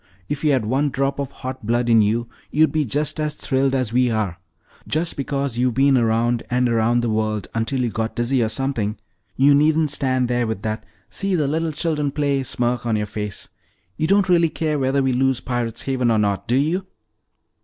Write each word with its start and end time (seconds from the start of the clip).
If 0.27 0.43
you 0.43 0.51
had 0.51 0.65
one 0.65 0.89
drop 0.89 1.19
of 1.19 1.29
hot 1.31 1.63
blood 1.63 1.87
in 1.87 2.01
you, 2.01 2.27
you'd 2.49 2.71
be 2.71 2.85
just 2.85 3.19
as 3.19 3.35
thrilled 3.35 3.75
as 3.75 3.93
we 3.93 4.09
are. 4.09 4.39
Just 4.87 5.15
because 5.15 5.59
you've 5.59 5.75
been 5.75 5.95
around 5.95 6.41
and 6.49 6.67
around 6.67 7.01
the 7.01 7.09
world 7.11 7.47
until 7.53 7.81
you 7.83 7.91
got 7.91 8.15
dizzy 8.15 8.41
or 8.41 8.49
something, 8.49 8.97
you 9.35 9.53
needn't 9.53 9.91
stand 9.91 10.27
there 10.27 10.47
with 10.47 10.63
that 10.63 10.87
'See 11.11 11.35
the 11.35 11.47
little 11.47 11.71
children 11.71 12.09
play' 12.09 12.41
smirk 12.41 12.83
on 12.87 12.95
your 12.95 13.05
face. 13.05 13.49
You 13.95 14.07
don't 14.07 14.27
really 14.27 14.49
care 14.49 14.79
whether 14.79 15.03
we 15.03 15.13
lose 15.13 15.39
Pirate's 15.39 15.83
Haven 15.83 16.09
or 16.09 16.17
not, 16.17 16.47
do 16.47 16.55
you?" 16.55 16.87